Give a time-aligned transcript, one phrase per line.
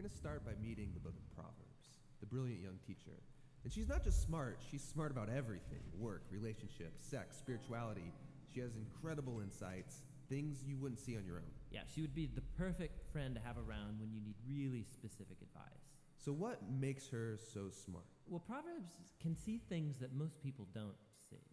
[0.00, 3.20] going to start by meeting the book of Proverbs, the brilliant young teacher.
[3.64, 8.10] And she's not just smart, she's smart about everything work, relationships, sex, spirituality.
[8.48, 10.00] She has incredible insights,
[10.30, 11.52] things you wouldn't see on your own.
[11.70, 15.36] Yeah, she would be the perfect friend to have around when you need really specific
[15.42, 15.84] advice.
[16.16, 18.08] So, what makes her so smart?
[18.26, 20.96] Well, Proverbs can see things that most people don't
[21.28, 21.44] see.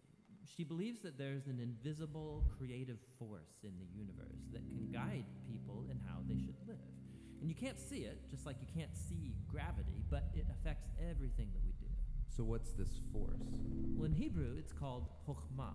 [0.56, 5.84] She believes that there's an invisible creative force in the universe that can guide people
[5.90, 6.97] in how they should live.
[7.40, 11.48] And you can't see it, just like you can't see gravity, but it affects everything
[11.52, 11.86] that we do.
[12.28, 13.62] So, what's this force?
[13.96, 15.74] Well, in Hebrew, it's called chokhmah,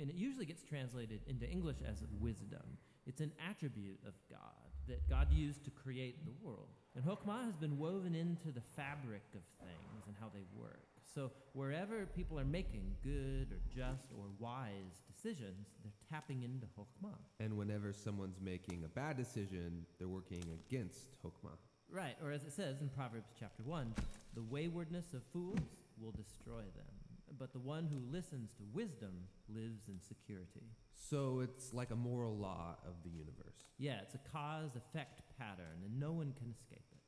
[0.00, 2.78] and it usually gets translated into English as wisdom.
[3.06, 6.68] It's an attribute of God that God used to create the world.
[6.94, 10.91] And Chokhmah has been woven into the fabric of things and how they work.
[11.14, 17.18] So wherever people are making good or just or wise decisions, they're tapping into Chokhmah.
[17.40, 21.56] And whenever someone's making a bad decision, they're working against Chokhmah.
[21.90, 23.94] Right, or as it says in Proverbs chapter 1,
[24.34, 25.58] the waywardness of fools
[26.00, 26.86] will destroy them,
[27.38, 29.12] but the one who listens to wisdom
[29.54, 30.64] lives in security.
[30.94, 33.66] So it's like a moral law of the universe.
[33.76, 37.01] Yeah, it's a cause effect pattern, and no one can escape it.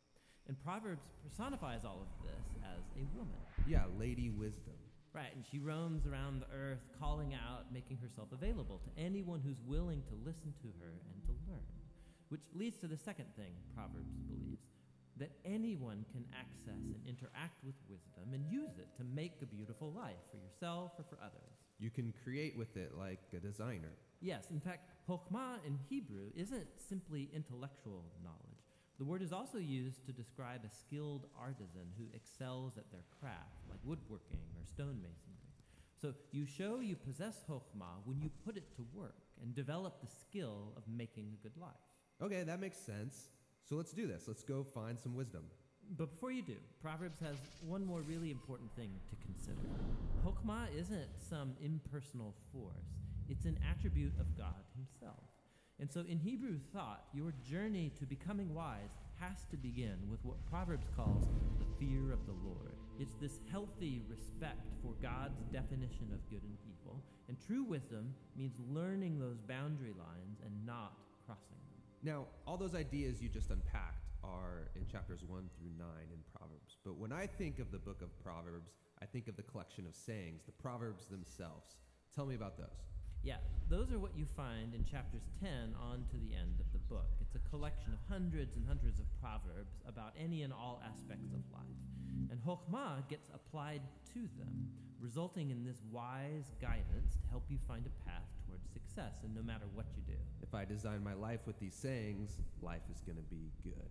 [0.48, 3.41] And Proverbs personifies all of this as a woman.
[3.67, 4.75] Yeah, Lady Wisdom.
[5.14, 9.61] Right, and she roams around the earth calling out, making herself available to anyone who's
[9.65, 11.62] willing to listen to her and to learn.
[12.28, 14.67] Which leads to the second thing Proverbs believes
[15.17, 19.92] that anyone can access and interact with wisdom and use it to make a beautiful
[19.92, 21.55] life for yourself or for others.
[21.78, 23.95] You can create with it like a designer.
[24.20, 28.53] Yes, in fact, chokhmah in Hebrew isn't simply intellectual knowledge.
[28.98, 33.67] The word is also used to describe a skilled artisan who excels at their craft,
[33.69, 35.50] like woodworking or stonemasonry.
[36.00, 40.06] So you show you possess chokhmah when you put it to work and develop the
[40.06, 41.72] skill of making a good life.
[42.22, 43.31] Okay, that makes sense.
[43.69, 44.28] So let's do this.
[44.28, 45.42] Let's go find some wisdom.
[45.98, 49.69] But before you do, Proverbs has one more really important thing to consider.
[50.25, 55.34] Chokhmah isn't some impersonal force, it's an attribute of God Himself.
[55.80, 60.36] And so in Hebrew thought, your journey to becoming wise has to begin with what
[60.48, 61.26] Proverbs calls
[61.58, 62.74] the fear of the Lord.
[63.00, 67.02] It's this healthy respect for God's definition of good and evil.
[67.28, 70.92] And true wisdom means learning those boundary lines and not
[71.26, 71.82] crossing them.
[72.02, 76.76] Now, all those ideas you just unpacked are in chapters 1 through 9 in Proverbs.
[76.84, 78.70] But when I think of the book of Proverbs,
[79.02, 81.76] I think of the collection of sayings, the Proverbs themselves.
[82.14, 82.94] Tell me about those.
[83.24, 83.40] Yeah,
[83.70, 87.08] those are what you find in chapters 10 on to the end of the book.
[87.22, 91.40] It's a collection of hundreds and hundreds of proverbs about any and all aspects of
[91.50, 91.80] life.
[92.30, 93.80] And Chokhmah gets applied
[94.12, 94.68] to them,
[95.00, 99.42] resulting in this wise guidance to help you find a path towards success, and no
[99.42, 100.20] matter what you do.
[100.42, 103.88] If I design my life with these sayings, life is going to be good.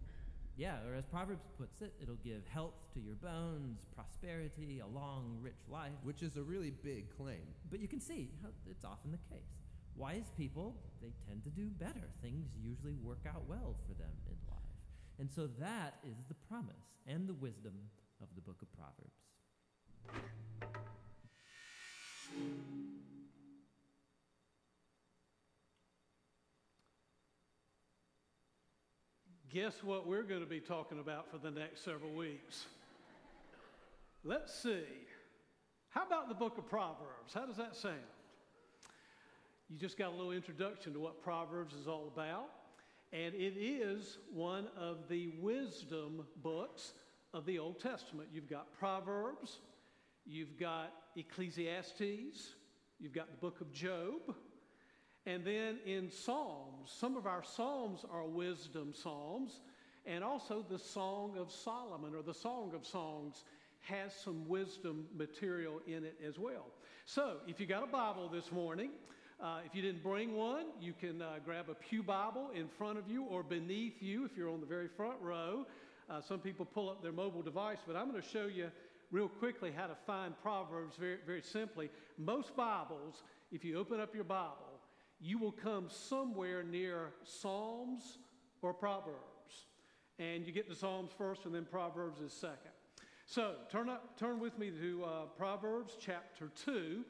[0.55, 5.39] Yeah, or as Proverbs puts it, it'll give health to your bones, prosperity, a long,
[5.41, 5.91] rich life.
[6.03, 7.41] Which is a really big claim.
[7.71, 9.49] But you can see how it's often the case.
[9.95, 12.07] Wise people, they tend to do better.
[12.21, 14.59] Things usually work out well for them in life.
[15.19, 17.73] And so that is the promise and the wisdom
[18.21, 19.23] of the book of Proverbs.
[29.53, 32.65] Guess what we're going to be talking about for the next several weeks?
[34.23, 34.81] Let's see.
[35.89, 37.35] How about the book of Proverbs?
[37.35, 37.99] How does that sound?
[39.69, 42.45] You just got a little introduction to what Proverbs is all about.
[43.11, 46.93] And it is one of the wisdom books
[47.31, 48.29] of the Old Testament.
[48.33, 49.59] You've got Proverbs,
[50.25, 52.55] you've got Ecclesiastes,
[52.99, 54.33] you've got the book of Job,
[55.25, 59.61] and then in Psalms, some of our Psalms are wisdom Psalms,
[60.05, 63.43] and also the Song of Solomon or the Song of Songs
[63.81, 66.67] has some wisdom material in it as well.
[67.05, 68.91] So if you got a Bible this morning,
[69.41, 72.97] uh, if you didn't bring one, you can uh, grab a Pew Bible in front
[72.97, 75.65] of you or beneath you if you're on the very front row.
[76.09, 78.69] Uh, some people pull up their mobile device, but I'm going to show you
[79.11, 81.89] real quickly how to find Proverbs very, very simply.
[82.17, 84.72] Most Bibles, if you open up your Bible,
[85.23, 88.17] you will come somewhere near Psalms
[88.61, 89.15] or Proverbs.
[90.19, 92.71] And you get to Psalms first, and then Proverbs is second.
[93.25, 97.05] So turn, up, turn with me to uh, Proverbs chapter 2.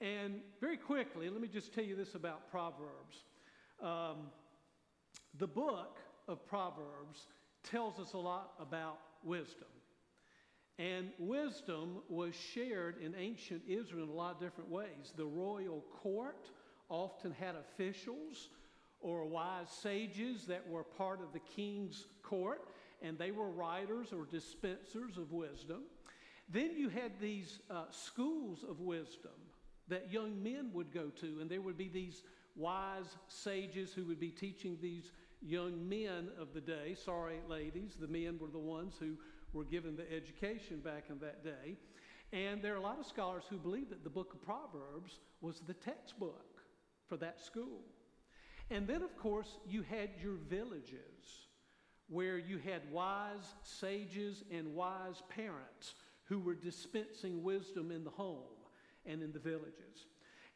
[0.00, 3.24] And very quickly, let me just tell you this about Proverbs.
[3.80, 4.30] Um,
[5.38, 7.28] the book of Proverbs
[7.62, 9.68] tells us a lot about wisdom.
[10.80, 15.12] And wisdom was shared in ancient Israel in a lot of different ways.
[15.16, 16.50] The royal court
[16.88, 18.48] often had officials
[19.00, 22.68] or wise sages that were part of the king's court.
[23.02, 25.82] and they were writers or dispensers of wisdom.
[26.48, 29.32] Then you had these uh, schools of wisdom
[29.88, 32.22] that young men would go to, and there would be these
[32.54, 36.94] wise sages who would be teaching these young men of the day.
[36.94, 39.16] Sorry, ladies, the men were the ones who
[39.52, 41.76] were given the education back in that day.
[42.32, 45.60] And there are a lot of scholars who believe that the book of Proverbs was
[45.66, 46.61] the textbook
[47.12, 47.82] for that school.
[48.70, 51.44] And then, of course, you had your villages
[52.08, 55.92] where you had wise sages and wise parents
[56.24, 58.56] who were dispensing wisdom in the home
[59.04, 60.06] and in the villages.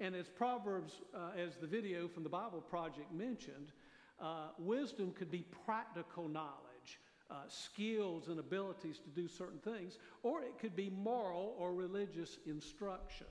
[0.00, 3.72] And as Proverbs, uh, as the video from the Bible Project mentioned,
[4.18, 7.00] uh, wisdom could be practical knowledge,
[7.30, 12.38] uh, skills and abilities to do certain things, or it could be moral or religious
[12.46, 13.26] instruction.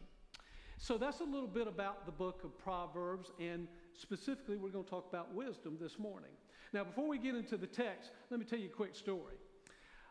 [0.77, 4.89] So that's a little bit about the book of Proverbs, and specifically, we're going to
[4.89, 6.31] talk about wisdom this morning.
[6.73, 9.35] Now, before we get into the text, let me tell you a quick story.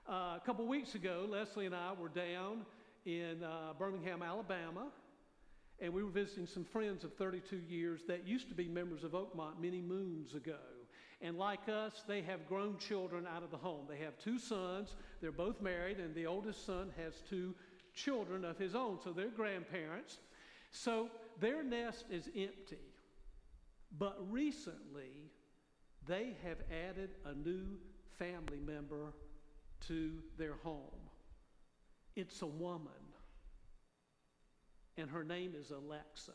[0.09, 2.63] Uh, a couple weeks ago, Leslie and I were down
[3.05, 4.87] in uh, Birmingham, Alabama,
[5.81, 9.13] and we were visiting some friends of 32 years that used to be members of
[9.13, 10.57] Oakmont many moons ago.
[11.21, 13.87] And like us, they have grown children out of the home.
[13.89, 17.55] They have two sons, they're both married, and the oldest son has two
[17.95, 20.19] children of his own, so they're grandparents.
[20.75, 22.79] So their nest is empty.
[23.97, 25.31] But recently,
[26.05, 27.79] they have added a new
[28.19, 29.15] family member
[29.87, 30.91] to their home.
[32.17, 32.91] It's a woman
[34.97, 36.33] and her name is Alexa.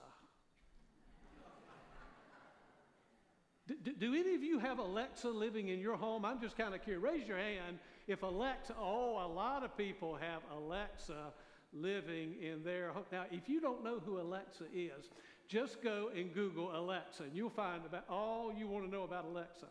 [3.83, 6.25] do, do, any of you have Alexa living in your home?
[6.25, 7.03] I'm just kind of curious.
[7.03, 11.33] Raise your hand if Alexa, oh, a lot of people have Alexa
[11.74, 13.06] living in their home.
[13.12, 15.10] Now, if you don't know who Alexa is,
[15.48, 19.25] just go and Google Alexa, and you'll find about all you want to know about
[19.25, 19.68] Alexa.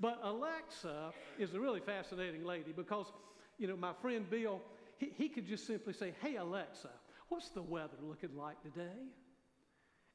[0.00, 3.12] But Alexa is a really fascinating lady because,
[3.58, 4.60] you know, my friend Bill,
[4.98, 6.90] he, he could just simply say, Hey, Alexa,
[7.28, 9.08] What's the weather looking like today?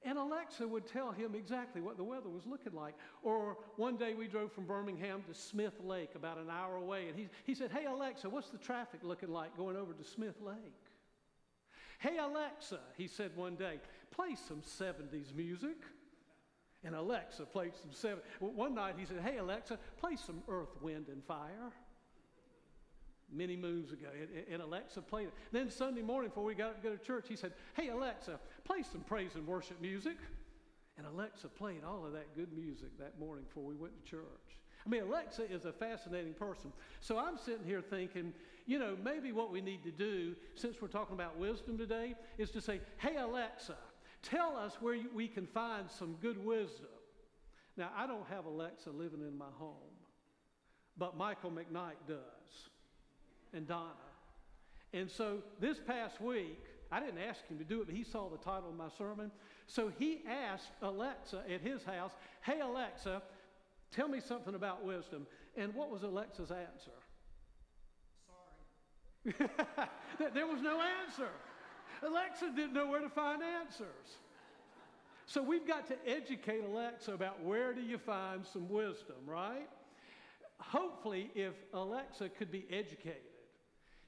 [0.03, 2.95] And Alexa would tell him exactly what the weather was looking like.
[3.23, 7.19] Or one day we drove from Birmingham to Smith Lake, about an hour away, and
[7.19, 10.55] he, he said, Hey, Alexa, what's the traffic looking like going over to Smith Lake?
[11.99, 13.79] Hey, Alexa, he said one day,
[14.11, 15.77] play some 70s music.
[16.83, 18.21] And Alexa played some 70s.
[18.39, 21.71] One night he said, Hey, Alexa, play some Earth, Wind, and Fire
[23.31, 24.07] many moons ago,
[24.51, 25.33] and Alexa played it.
[25.51, 28.39] Then Sunday morning, before we got up to go to church, he said, Hey, Alexa,
[28.63, 30.17] play some praise and worship music.
[30.97, 34.59] And Alexa played all of that good music that morning before we went to church.
[34.85, 36.73] I mean, Alexa is a fascinating person.
[36.99, 38.33] So I'm sitting here thinking,
[38.69, 42.51] you know, maybe what we need to do, since we're talking about wisdom today, is
[42.51, 43.75] to say, Hey, Alexa,
[44.21, 46.85] tell us where we can find some good wisdom.
[47.77, 49.73] Now, I don't have Alexa living in my home,
[50.99, 52.69] but Michael McKnight does
[53.53, 53.89] and Donna.
[54.93, 58.29] And so this past week, I didn't ask him to do it, but he saw
[58.29, 59.31] the title of my sermon.
[59.65, 62.11] So he asked Alexa at his house,
[62.43, 63.23] Hey, Alexa,
[63.91, 65.25] tell me something about wisdom.
[65.57, 66.98] And what was Alexa's answer?
[70.33, 71.29] There was no answer.
[72.05, 74.17] Alexa didn't know where to find answers.
[75.25, 79.69] So we've got to educate Alexa about where do you find some wisdom, right?
[80.57, 83.21] Hopefully, if Alexa could be educated,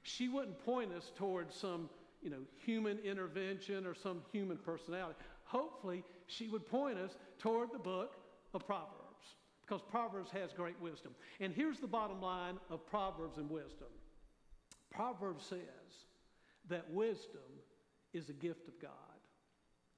[0.02, 1.88] she wouldn't point us towards some,
[2.22, 5.18] you know, human intervention or some human personality.
[5.44, 8.16] Hopefully, she would point us toward the book
[8.52, 8.88] of Proverbs
[9.64, 11.14] because Proverbs has great wisdom.
[11.40, 13.88] And here's the bottom line of Proverbs and wisdom
[14.92, 15.58] Proverbs says
[16.68, 17.40] that wisdom
[18.12, 18.90] is a gift of God.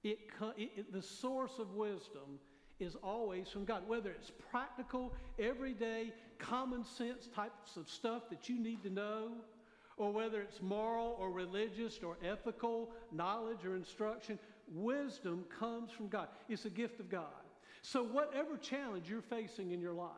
[0.02, 0.18] It,
[0.56, 2.38] it, the source of wisdom
[2.78, 8.58] is always from God, whether it's practical, everyday, common sense types of stuff that you
[8.58, 9.32] need to know
[9.96, 14.38] or whether it's moral or religious or ethical knowledge or instruction,
[14.72, 16.28] wisdom comes from God.
[16.48, 17.28] It's a gift of God.
[17.82, 20.10] So, whatever challenge you're facing in your life,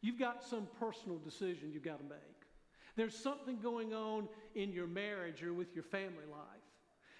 [0.00, 2.37] you've got some personal decision you've got to make.
[2.98, 4.26] There's something going on
[4.56, 6.66] in your marriage or with your family life.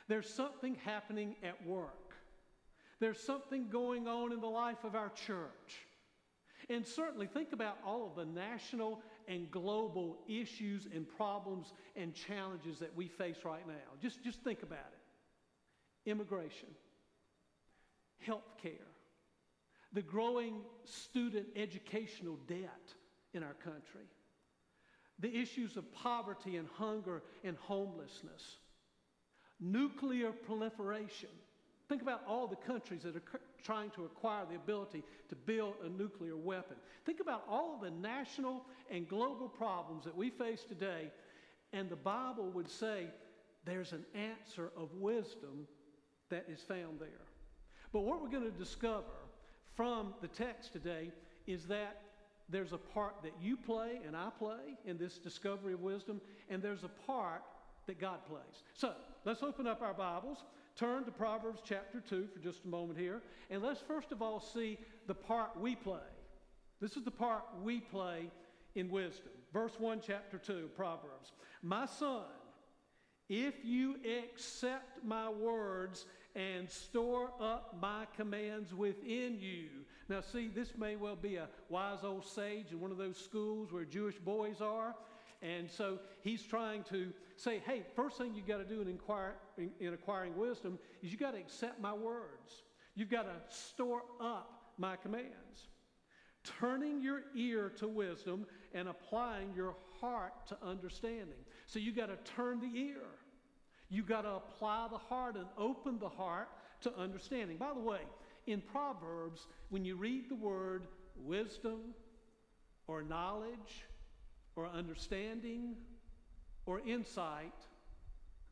[0.08, 2.14] There's something happening at work.
[2.98, 5.86] There's something going on in the life of our church.
[6.68, 12.80] And certainly think about all of the national and global issues and problems and challenges
[12.80, 13.74] that we face right now.
[14.02, 16.70] Just, just think about it immigration,
[18.18, 18.72] health care,
[19.92, 22.94] the growing student educational debt
[23.32, 24.08] in our country,
[25.18, 28.58] the issues of poverty and hunger and homelessness,
[29.60, 31.30] nuclear proliferation,
[31.88, 35.88] Think about all the countries that are trying to acquire the ability to build a
[35.88, 36.76] nuclear weapon.
[37.06, 41.10] Think about all of the national and global problems that we face today,
[41.72, 43.06] and the Bible would say
[43.64, 45.66] there's an answer of wisdom
[46.28, 47.08] that is found there.
[47.90, 49.04] But what we're going to discover
[49.74, 51.10] from the text today
[51.46, 52.02] is that
[52.48, 56.62] there's a part that you play and I play in this discovery of wisdom, and
[56.62, 57.42] there's a part
[57.86, 58.62] that God plays.
[58.74, 58.92] So
[59.24, 60.38] let's open up our Bibles
[60.78, 64.38] turn to Proverbs chapter 2 for just a moment here, and let's first of all
[64.38, 64.78] see
[65.08, 65.98] the part we play.
[66.80, 68.30] This is the part we play
[68.76, 69.32] in wisdom.
[69.52, 71.32] Verse 1, chapter 2, Proverbs.
[71.62, 72.22] My son,
[73.28, 79.68] if you accept my words and store up my commands within you.
[80.08, 83.72] Now, see, this may well be a wise old sage in one of those schools
[83.72, 84.94] where Jewish boys are.
[85.42, 89.34] And so he's trying to say, hey, first thing you've got to do in, inquire,
[89.56, 92.62] in, in acquiring wisdom is you've got to accept my words.
[92.94, 95.68] You've got to store up my commands.
[96.58, 101.38] Turning your ear to wisdom and applying your heart to understanding.
[101.66, 103.02] So you've got to turn the ear.
[103.90, 106.48] You've got to apply the heart and open the heart
[106.82, 107.56] to understanding.
[107.58, 108.00] By the way,
[108.48, 111.94] in Proverbs, when you read the word wisdom
[112.86, 113.84] or knowledge
[114.56, 115.76] or understanding
[116.66, 117.54] or insight,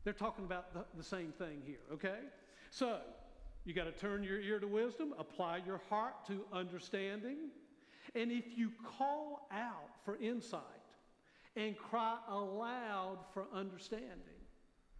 [0.03, 2.19] they're talking about the, the same thing here, okay?
[2.69, 2.99] So,
[3.65, 7.49] you got to turn your ear to wisdom, apply your heart to understanding.
[8.15, 10.61] And if you call out for insight
[11.57, 14.37] and cry aloud for understanding,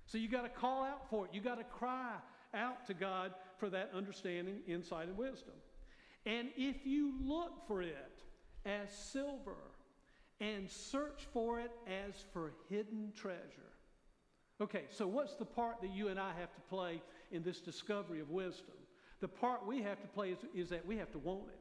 [0.06, 1.34] so you got to call out for it.
[1.34, 2.16] You got to cry
[2.58, 5.54] out to God for that understanding, insight, and wisdom.
[6.26, 8.24] And if you look for it
[8.66, 9.56] as silver
[10.42, 13.72] and search for it as for hidden treasure.
[14.60, 18.20] Okay, so what's the part that you and I have to play in this discovery
[18.20, 18.76] of wisdom?
[19.20, 21.60] The part we have to play is, is that we have to want it.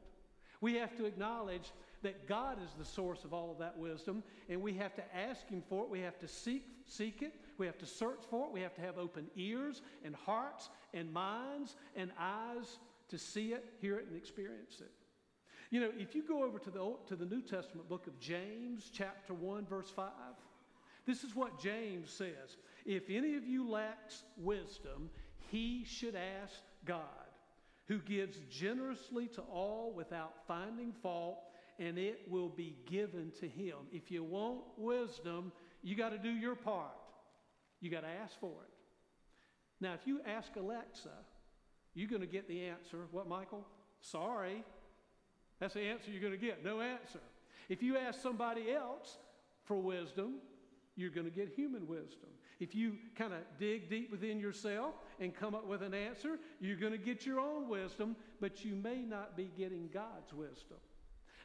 [0.61, 1.71] We have to acknowledge
[2.03, 5.47] that God is the source of all of that wisdom, and we have to ask
[5.49, 5.89] Him for it.
[5.89, 7.33] We have to seek, seek it.
[7.57, 8.51] We have to search for it.
[8.53, 13.65] We have to have open ears and hearts and minds and eyes to see it,
[13.79, 14.91] hear it, and experience it.
[15.69, 18.17] You know, if you go over to the, Old, to the New Testament book of
[18.19, 20.11] James, chapter 1, verse 5,
[21.05, 25.09] this is what James says If any of you lacks wisdom,
[25.51, 26.53] he should ask
[26.85, 27.01] God,
[27.87, 31.39] who gives generously to all without finding fault,
[31.79, 33.75] and it will be given to him.
[33.91, 35.51] If you want wisdom,
[35.83, 36.91] you got to do your part.
[37.79, 38.73] You got to ask for it.
[39.79, 41.09] Now, if you ask Alexa,
[41.93, 43.05] you're going to get the answer.
[43.11, 43.65] What, Michael?
[44.01, 44.63] Sorry.
[45.59, 46.63] That's the answer you're going to get.
[46.63, 47.19] No answer.
[47.69, 49.17] If you ask somebody else
[49.65, 50.35] for wisdom,
[50.95, 52.29] you're going to get human wisdom.
[52.59, 56.77] If you kind of dig deep within yourself and come up with an answer, you're
[56.77, 60.77] going to get your own wisdom, but you may not be getting God's wisdom.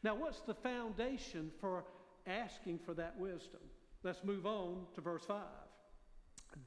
[0.02, 1.84] Now, what's the foundation for
[2.26, 3.60] asking for that wisdom?
[4.02, 5.36] Let's move on to verse 5.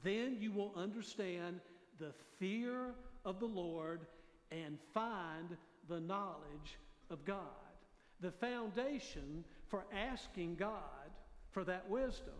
[0.02, 1.60] Then you will understand
[1.98, 4.00] the fear of the Lord
[4.50, 5.56] and find
[5.88, 6.78] the knowledge
[7.10, 7.40] of God.
[8.20, 10.80] The foundation for asking God
[11.50, 12.34] for that wisdom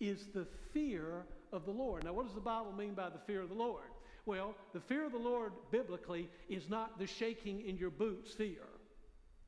[0.00, 2.04] is the fear of the Lord.
[2.04, 3.84] Now, what does the Bible mean by the fear of the Lord?
[4.26, 8.66] Well, the fear of the Lord biblically is not the shaking in your boots fear.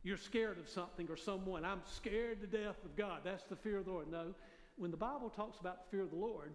[0.04, 1.64] You're scared of something or someone.
[1.64, 3.20] I'm scared to death of God.
[3.24, 4.10] That's the fear of the Lord.
[4.10, 4.34] No,
[4.76, 6.54] when the Bible talks about the fear of the Lord,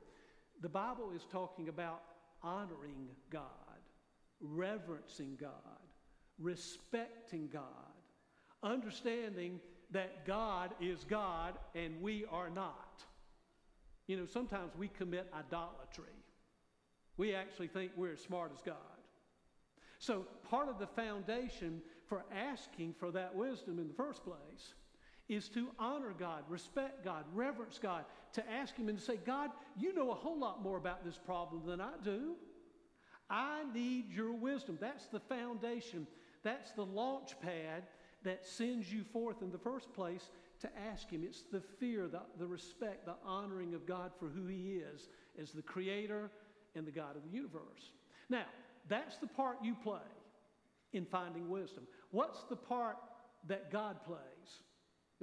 [0.63, 2.01] the Bible is talking about
[2.41, 3.43] honoring God,
[4.39, 5.51] reverencing God,
[6.39, 7.62] respecting God,
[8.63, 9.60] understanding
[9.91, 13.03] that God is God and we are not.
[14.08, 16.15] You know, sometimes we commit idolatry.
[17.17, 18.75] We actually think we're as smart as God.
[20.00, 24.74] So, part of the foundation for asking for that wisdom in the first place
[25.29, 29.51] is to honor God, respect God, reverence God, to ask Him and to say, God,
[29.77, 32.35] you know a whole lot more about this problem than I do.
[33.29, 34.77] I need your wisdom.
[34.81, 36.07] That's the foundation,
[36.43, 37.83] that's the launch pad
[38.23, 40.29] that sends you forth in the first place
[40.61, 41.23] to ask Him.
[41.23, 45.09] It's the fear, the, the respect, the honoring of God for who He is
[45.41, 46.31] as the Creator
[46.75, 47.91] and the God of the universe.
[48.29, 48.45] Now,
[48.87, 49.99] that's the part you play
[50.93, 51.85] in finding wisdom.
[52.11, 52.97] What's the part
[53.47, 54.19] that God plays?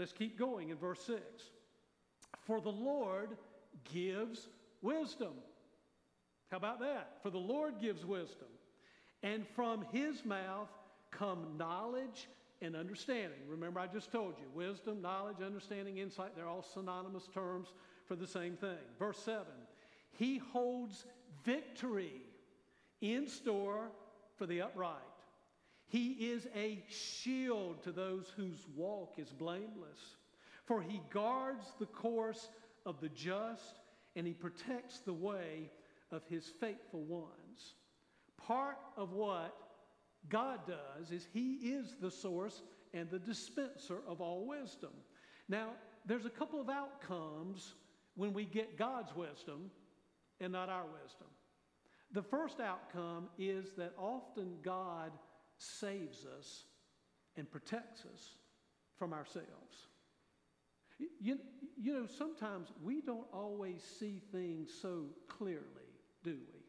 [0.01, 1.21] Let's keep going in verse 6.
[2.47, 3.37] For the Lord
[3.93, 4.49] gives
[4.81, 5.35] wisdom.
[6.51, 7.19] How about that?
[7.23, 8.49] For the Lord gives wisdom.
[9.23, 10.71] And from his mouth
[11.11, 12.31] come knowledge
[12.63, 13.41] and understanding.
[13.47, 17.69] Remember, I just told you wisdom, knowledge, understanding, insight, they're all synonymous terms
[18.07, 18.79] for the same thing.
[18.99, 19.45] Verse 7
[20.13, 21.05] He holds
[21.45, 22.23] victory
[23.03, 23.91] in store
[24.39, 25.10] for the upright.
[25.91, 30.17] He is a shield to those whose walk is blameless.
[30.65, 32.49] For he guards the course
[32.87, 33.81] of the just
[34.15, 35.69] and he protects the way
[36.13, 37.75] of his faithful ones.
[38.37, 39.53] Part of what
[40.29, 42.63] God does is he is the source
[42.95, 44.93] and the dispenser of all wisdom.
[45.49, 45.71] Now,
[46.07, 47.75] there's a couple of outcomes
[48.15, 49.73] when we get God's wisdom
[50.41, 51.27] and not our wisdom.
[52.13, 55.11] The first outcome is that often God
[55.61, 56.65] saves us
[57.37, 58.35] and protects us
[58.99, 59.89] from ourselves.
[61.21, 61.39] You,
[61.79, 65.89] you know, sometimes we don't always see things so clearly,
[66.23, 66.61] do we?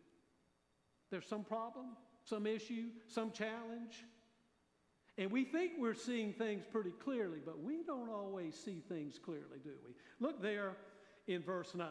[1.09, 4.05] There's some problem, some issue, some challenge.
[5.17, 9.59] And we think we're seeing things pretty clearly, but we don't always see things clearly,
[9.63, 9.93] do we?
[10.25, 10.77] Look there
[11.27, 11.87] in verse 9.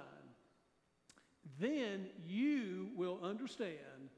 [1.58, 4.08] Then you will understand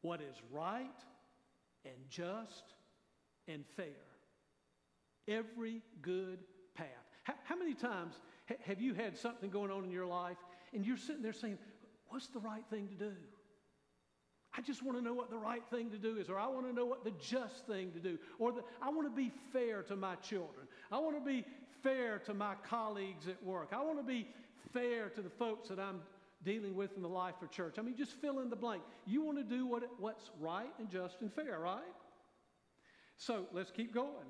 [0.00, 0.88] what is right
[1.84, 2.74] and just
[3.48, 3.86] and fair.
[5.28, 6.40] Every good
[6.74, 6.86] path.
[7.24, 8.14] How, how many times
[8.48, 10.36] ha- have you had something going on in your life
[10.74, 11.58] and you're sitting there saying,
[12.08, 13.12] What's the right thing to do?
[14.56, 16.66] I just want to know what the right thing to do is, or I want
[16.66, 19.82] to know what the just thing to do, or the, I want to be fair
[19.84, 20.66] to my children.
[20.90, 21.46] I want to be
[21.82, 23.70] fair to my colleagues at work.
[23.72, 24.28] I want to be
[24.74, 26.02] fair to the folks that I'm
[26.44, 27.76] dealing with in the life of church.
[27.78, 28.82] I mean, just fill in the blank.
[29.06, 31.82] You want to do what, what's right and just and fair, right?
[33.16, 34.26] So let's keep going.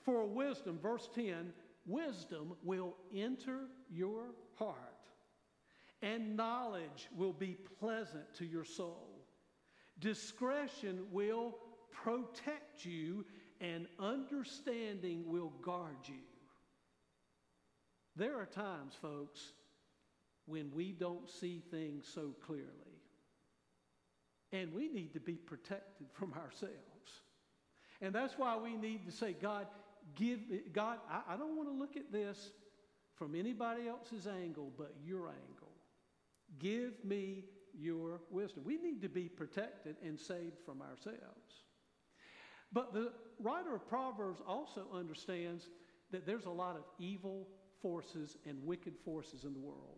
[0.00, 1.52] For wisdom, verse 10
[1.86, 4.26] wisdom will enter your
[4.58, 4.76] heart,
[6.02, 9.08] and knowledge will be pleasant to your soul.
[9.98, 11.58] Discretion will
[11.90, 13.24] protect you,
[13.60, 16.14] and understanding will guard you.
[18.14, 19.52] There are times, folks,
[20.46, 22.66] when we don't see things so clearly.
[24.52, 26.72] And we need to be protected from ourselves.
[28.00, 29.66] And that's why we need to say, God,
[30.14, 30.40] give
[30.72, 32.52] God, I, I don't want to look at this
[33.14, 35.72] from anybody else's angle but your angle.
[36.58, 37.44] Give me
[37.78, 38.62] your wisdom.
[38.64, 41.64] We need to be protected and saved from ourselves.
[42.72, 45.68] But the writer of Proverbs also understands
[46.10, 47.48] that there's a lot of evil
[47.80, 49.95] forces and wicked forces in the world.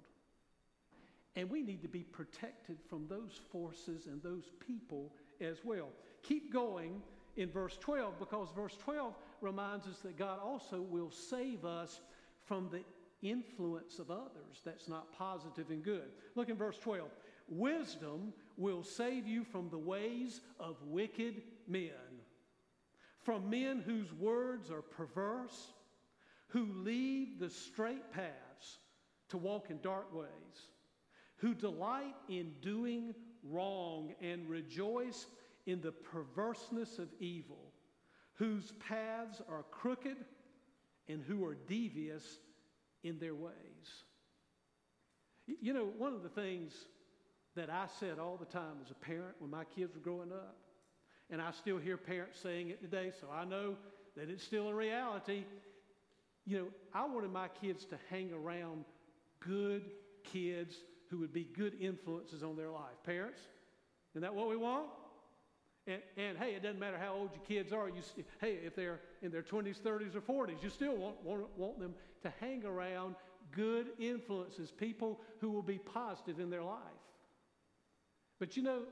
[1.37, 5.89] And we need to be protected from those forces and those people as well.
[6.23, 7.01] Keep going
[7.37, 12.01] in verse 12 because verse 12 reminds us that God also will save us
[12.45, 12.83] from the
[13.23, 16.11] influence of others that's not positive and good.
[16.35, 17.09] Look in verse 12.
[17.49, 21.91] Wisdom will save you from the ways of wicked men,
[23.23, 25.73] from men whose words are perverse,
[26.49, 28.79] who leave the straight paths
[29.29, 30.27] to walk in dark ways,
[31.39, 35.27] who delight in doing wrong and rejoice
[35.67, 37.73] in the perverseness of evil,
[38.35, 40.17] whose paths are crooked
[41.09, 42.39] and who are devious
[43.03, 43.55] in their ways.
[45.47, 46.75] You know, one of the things
[47.57, 50.57] that I said all the time as a parent when my kids were growing up.
[51.31, 53.77] And I still hear parents saying it today, so I know
[54.17, 55.45] that it's still a reality.
[56.47, 58.85] You know, I wanted my kids to hang around
[59.41, 59.91] good
[60.25, 60.77] kids
[61.11, 62.97] who would be good influences on their life.
[63.05, 63.41] Parents,
[64.13, 64.87] isn't that what we want?
[65.87, 67.89] And, and hey, it doesn't matter how old your kids are.
[67.89, 68.03] You,
[68.41, 71.95] hey, if they're in their 20s, 30s, or 40s, you still want, want, want them
[72.23, 73.15] to hang around
[73.53, 76.79] good influences, people who will be positive in their life.
[78.39, 78.83] But you know,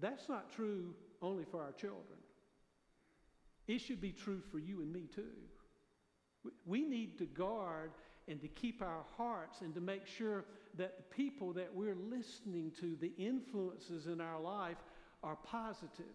[0.00, 2.18] that's not true only for our children.
[3.66, 5.22] It should be true for you and me too.
[6.64, 7.90] We need to guard
[8.28, 10.44] and to keep our hearts and to make sure
[10.76, 14.76] that the people that we're listening to, the influences in our life,
[15.22, 16.06] are positive.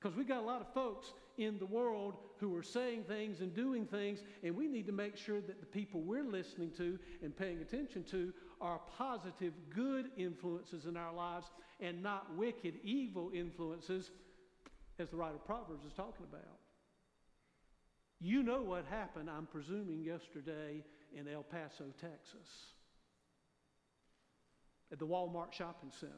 [0.00, 3.54] Because we've got a lot of folks in the world who are saying things and
[3.54, 7.36] doing things, and we need to make sure that the people we're listening to and
[7.36, 11.46] paying attention to are positive, good influences in our lives
[11.80, 14.10] and not wicked, evil influences,
[14.98, 16.58] as the writer of Proverbs is talking about.
[18.20, 20.82] You know what happened, I'm presuming, yesterday
[21.14, 22.48] in El Paso, Texas,
[24.92, 26.12] at the Walmart shopping center.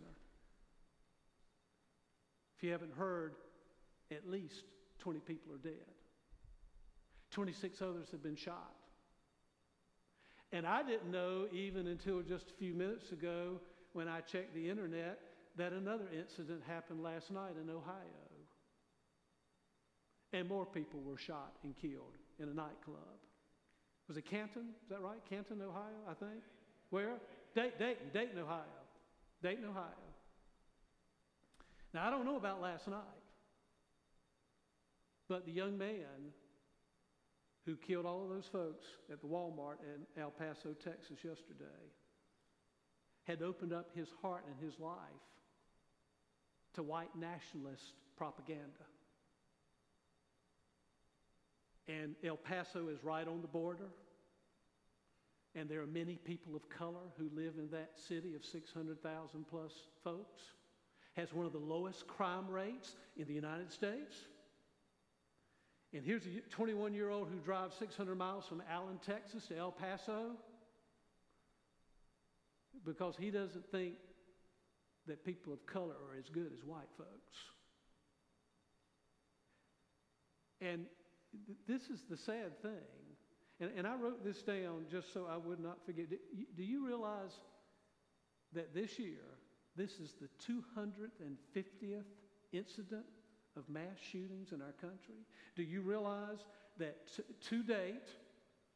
[2.56, 3.34] If you haven't heard,
[4.10, 4.64] at least
[4.98, 5.86] 20 people are dead.
[7.30, 8.74] 26 others have been shot.
[10.52, 13.60] And I didn't know even until just a few minutes ago
[13.92, 15.20] when I checked the internet
[15.56, 17.94] that another incident happened last night in Ohio.
[20.32, 23.18] And more people were shot and killed in a nightclub.
[24.08, 24.70] Was it Canton?
[24.82, 25.18] Is that right?
[25.28, 26.42] Canton, Ohio, I think?
[26.90, 27.16] Where?
[27.54, 28.62] Dayton, Dayton, Dayton, Ohio.
[29.42, 29.84] Dayton, Ohio.
[31.92, 33.02] Now, I don't know about last night.
[35.28, 36.32] But the young man
[37.66, 41.92] who killed all of those folks at the Walmart in El Paso, Texas, yesterday,
[43.24, 44.96] had opened up his heart and his life
[46.74, 48.86] to white nationalist propaganda.
[51.88, 53.88] And El Paso is right on the border.
[55.54, 59.72] And there are many people of color who live in that city of 600,000 plus
[60.04, 60.42] folks.
[61.16, 64.16] Has one of the lowest crime rates in the United States.
[65.92, 69.72] And here's a 21 year old who drives 600 miles from Allen, Texas to El
[69.72, 70.36] Paso
[72.84, 73.94] because he doesn't think
[75.06, 77.36] that people of color are as good as white folks.
[80.60, 80.86] And
[81.66, 82.72] this is the sad thing.
[83.60, 86.10] And, and I wrote this down just so I would not forget.
[86.10, 87.32] Do you, do you realize
[88.52, 89.24] that this year,
[89.76, 92.04] this is the 250th
[92.52, 93.04] incident
[93.56, 95.26] of mass shootings in our country?
[95.56, 96.38] Do you realize
[96.78, 98.08] that t- to date,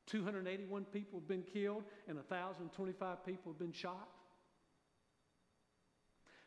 [0.06, 4.08] 281 people have been killed and 1,025 people have been shot?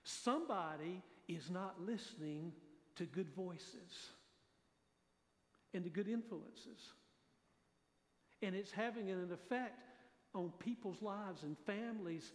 [0.04, 2.52] Somebody is not listening
[2.96, 4.12] to good voices
[5.76, 6.94] and to good influences.
[8.42, 9.80] And it's having an effect
[10.34, 12.32] on people's lives and families.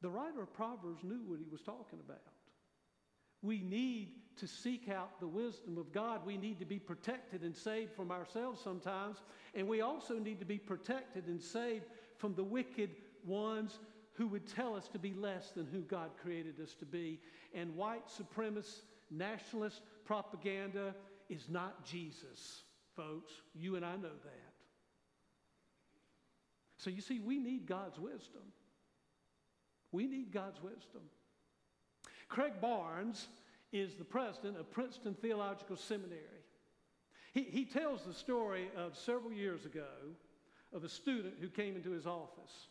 [0.00, 2.18] The writer of Proverbs knew what he was talking about.
[3.42, 6.24] We need to seek out the wisdom of God.
[6.24, 9.18] We need to be protected and saved from ourselves sometimes.
[9.54, 11.84] And we also need to be protected and saved
[12.16, 12.90] from the wicked
[13.24, 13.78] ones
[14.14, 17.20] who would tell us to be less than who God created us to be.
[17.54, 20.94] And white supremacist, nationalist propaganda
[21.28, 22.62] is not Jesus,
[22.94, 23.32] folks.
[23.54, 24.54] You and I know that.
[26.78, 28.42] So you see, we need God's wisdom.
[29.92, 31.02] We need God's wisdom.
[32.28, 33.28] Craig Barnes
[33.72, 36.20] is the president of Princeton Theological Seminary.
[37.32, 39.86] He, he tells the story of several years ago
[40.72, 42.68] of a student who came into his office.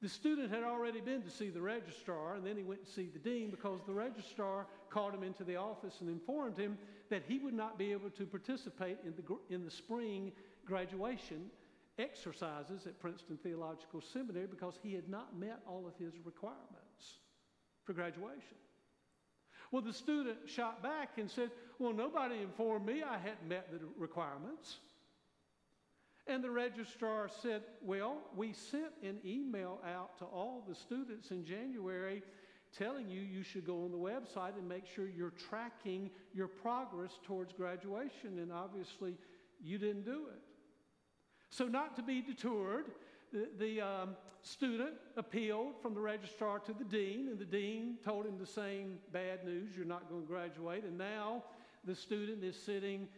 [0.00, 3.08] The student had already been to see the registrar, and then he went to see
[3.12, 6.78] the dean because the registrar called him into the office and informed him
[7.10, 10.30] that he would not be able to participate in the, in the spring
[10.64, 11.50] graduation
[11.98, 17.18] exercises at Princeton Theological Seminary because he had not met all of his requirements
[17.84, 18.56] for graduation.
[19.72, 23.80] Well, the student shot back and said, Well, nobody informed me I hadn't met the
[23.98, 24.78] requirements.
[26.28, 31.44] And the registrar said, Well, we sent an email out to all the students in
[31.44, 32.22] January
[32.76, 37.18] telling you you should go on the website and make sure you're tracking your progress
[37.24, 38.38] towards graduation.
[38.38, 39.16] And obviously,
[39.62, 40.40] you didn't do it.
[41.50, 42.90] So, not to be deterred,
[43.32, 48.26] the, the um, student appealed from the registrar to the dean, and the dean told
[48.26, 50.84] him the same bad news you're not going to graduate.
[50.84, 51.42] And now
[51.84, 53.08] the student is sitting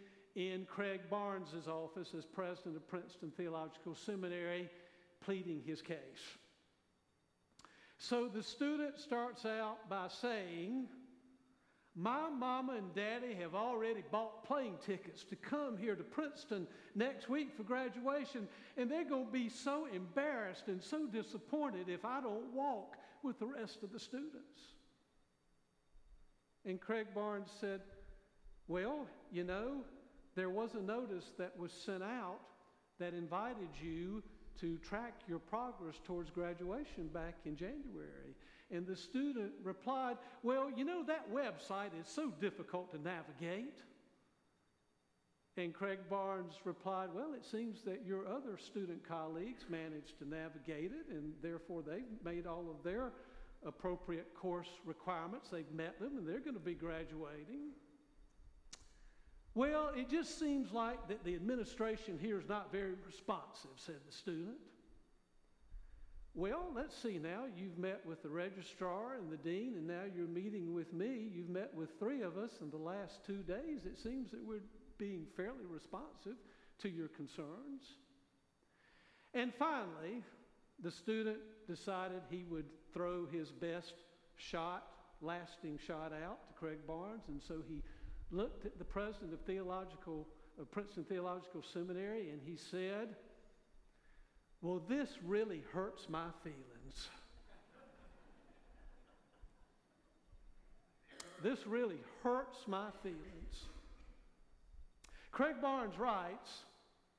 [0.48, 4.68] in Craig Barnes's office as president of Princeton Theological Seminary,
[5.20, 5.96] pleading his case.
[7.98, 10.88] So the student starts out by saying,
[11.94, 17.29] my mama and daddy have already bought plane tickets to come here to Princeton next
[17.29, 22.20] week for graduation, and they're going to be so embarrassed and so disappointed if I
[22.20, 24.72] don't walk with the rest of the students.
[26.64, 27.81] And Craig Barnes said,
[28.68, 29.85] Well, you know,
[30.37, 32.40] there was a notice that was sent out
[32.99, 34.23] that invited you
[34.61, 38.37] to track your progress towards graduation back in January.
[38.71, 43.83] And the student replied, Well, you know, that website is so difficult to navigate.
[45.57, 50.93] And Craig Barnes replied, Well, it seems that your other student colleagues managed to navigate
[50.93, 53.12] it, and therefore they've made all of their
[53.66, 55.49] appropriate course requirements.
[55.51, 57.73] They've met them, and they're going to be graduating.
[59.61, 64.12] Well, it just seems like that the administration here is not very responsive, said the
[64.16, 64.57] student.
[66.35, 67.44] Well, let's see now.
[67.55, 71.29] You've met with the registrar and the dean, and now you're meeting with me.
[71.31, 73.85] You've met with three of us in the last two days.
[73.85, 74.62] It seems that we're
[74.96, 76.37] being fairly responsive
[76.79, 77.99] to your concerns.
[79.35, 80.25] And finally,
[80.83, 81.37] the student
[81.68, 83.92] decided he would throw his best
[84.37, 84.87] shot,
[85.20, 87.83] lasting shot out to Craig Barnes, and so he
[88.31, 90.27] looked at the president of theological
[90.61, 93.16] of Princeton Theological Seminary and he said,
[94.61, 97.11] "Well, this really hurts my feelings."
[101.43, 103.69] this really hurts my feelings.
[105.33, 106.64] Craig Barnes writes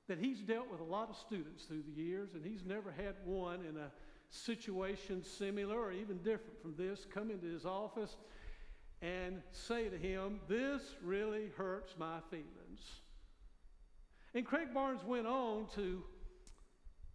[0.08, 3.16] that he's dealt with a lot of students through the years, and he's never had
[3.26, 3.92] one in a
[4.30, 8.18] situation similar or even different from this come into his office
[9.02, 13.02] and say to him, This really hurts my feelings.
[14.34, 16.04] And Craig Barnes went on to,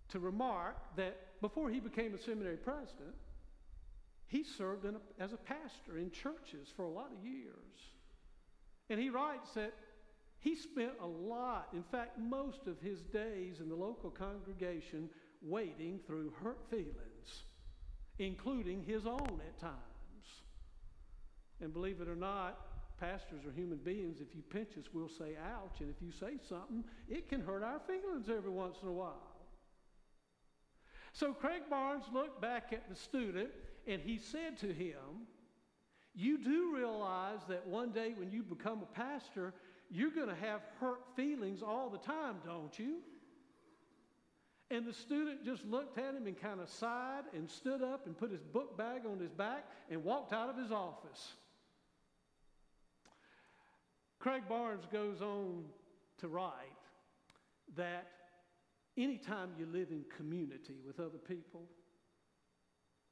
[0.09, 3.14] to remark that before he became a seminary president,
[4.27, 7.55] he served a, as a pastor in churches for a lot of years.
[8.90, 9.72] And he writes that
[10.40, 15.09] he spent a lot, in fact, most of his days in the local congregation
[15.42, 17.44] waiting through hurt feelings,
[18.18, 19.96] including his own at times.
[21.61, 22.59] And believe it or not,
[22.99, 24.21] pastors are human beings.
[24.21, 25.81] If you pinch us, we'll say ouch.
[25.81, 29.37] And if you say something, it can hurt our feelings every once in a while.
[31.12, 33.49] So Craig Barnes looked back at the student
[33.87, 35.27] and he said to him,
[36.14, 39.55] You do realize that one day when you become a pastor,
[39.90, 42.97] you're going to have hurt feelings all the time, don't you?
[44.71, 48.19] And the student just looked at him and kind of sighed and stood up and
[48.19, 51.35] put his book bag on his back and walked out of his office.
[54.27, 55.62] Craig Barnes goes on
[56.19, 56.53] to write
[57.77, 58.09] that
[58.99, 61.62] anytime you live in community with other people,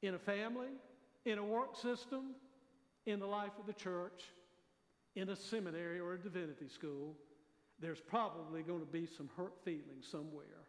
[0.01, 0.73] in a family,
[1.23, 2.35] in a work system,
[3.05, 4.23] in the life of the church,
[5.15, 7.15] in a seminary or a divinity school,
[7.79, 10.67] there's probably going to be some hurt feelings somewhere.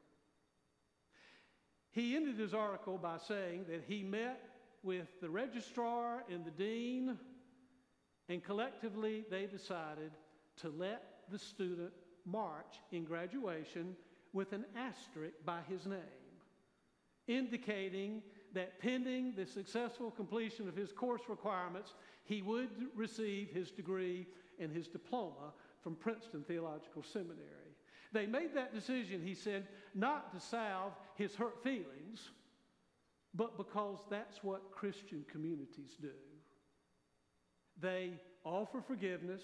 [1.90, 4.40] He ended his article by saying that he met
[4.84, 7.18] with the registrar and the dean,
[8.28, 10.12] and collectively they decided
[10.56, 11.92] to let the student
[12.24, 13.96] march in graduation
[14.32, 16.00] with an asterisk by his name,
[17.26, 24.26] indicating that pending the successful completion of his course requirements, he would receive his degree
[24.58, 27.76] and his diploma from Princeton Theological Seminary.
[28.12, 32.30] They made that decision, he said, not to salve his hurt feelings,
[33.34, 36.08] but because that's what Christian communities do.
[37.80, 38.12] They
[38.44, 39.42] offer forgiveness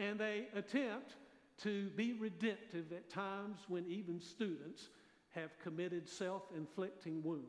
[0.00, 1.16] and they attempt
[1.62, 4.88] to be redemptive at times when even students
[5.34, 7.46] have committed self inflicting wounds.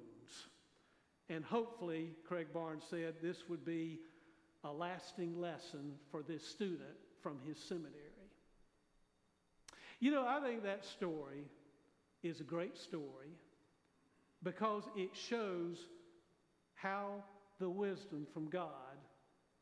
[1.29, 3.99] And hopefully, Craig Barnes said this would be
[4.65, 7.95] a lasting lesson for this student from his seminary.
[9.99, 11.45] You know, I think that story
[12.21, 13.31] is a great story
[14.43, 15.85] because it shows
[16.73, 17.23] how
[17.59, 18.97] the wisdom from God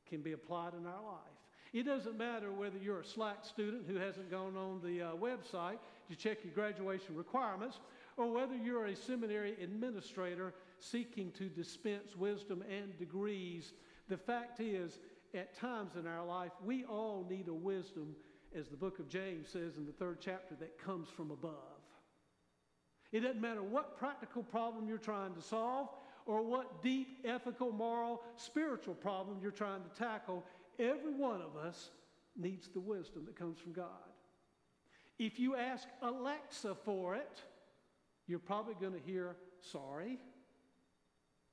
[0.10, 1.39] can be applied in our life.
[1.72, 5.78] It doesn't matter whether you're a slack student who hasn't gone on the uh, website
[6.10, 7.80] to check your graduation requirements,
[8.18, 13.74] or whether you're a seminary administrator seeking to dispense wisdom and degrees.
[14.08, 14.98] The fact is,
[15.36, 18.16] at times in our life, we all need a wisdom,
[18.56, 21.54] as the book of James says in the third chapter, that comes from above.
[23.12, 25.90] It doesn't matter what practical problem you're trying to solve
[26.26, 30.44] or what deep ethical, moral, spiritual problem you're trying to tackle,
[30.80, 31.90] Every one of us
[32.38, 33.86] needs the wisdom that comes from God.
[35.20, 37.44] If you ask Alexa for it,
[38.28, 40.18] you're probably going to hear sorry.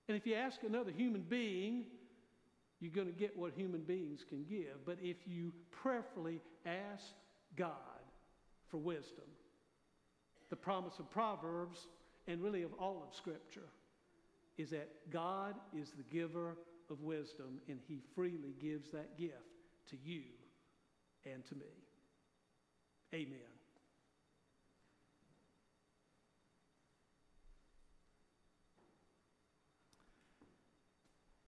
[0.09, 1.87] And if you ask another human being,
[2.81, 4.85] you're going to get what human beings can give.
[4.85, 7.07] But if you prayerfully ask
[7.57, 7.73] God
[8.69, 9.25] for wisdom,
[10.51, 11.89] the promise of Proverbs
[12.29, 13.69] and really of all of Scripture
[14.59, 16.57] is that God is the giver
[16.91, 19.35] of wisdom, and He freely gives that gift
[19.91, 20.23] to you
[21.25, 21.67] and to me.
[23.15, 23.56] Amen.